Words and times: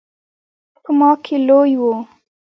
په 0.83 0.89
ما 0.99 1.11
کې 1.23 1.35
لوی 1.47 1.73
و. 1.79 1.83